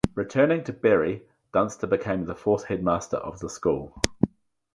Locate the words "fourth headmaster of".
2.33-3.37